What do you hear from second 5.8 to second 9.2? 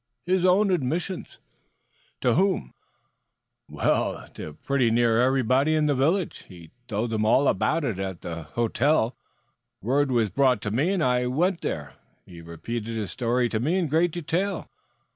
the village. He told them all about it at the hotel.